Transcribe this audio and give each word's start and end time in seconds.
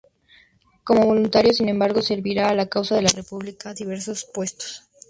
Como 0.83 1.05
voluntario 1.05 1.53
sin 1.53 1.69
embargo, 1.69 2.01
servirá 2.01 2.49
a 2.49 2.55
la 2.55 2.65
causa 2.65 2.95
de 2.95 3.03
la 3.03 3.09
República 3.09 3.69
en 3.69 3.75
diversos 3.75 4.25
puestos. 4.25 4.85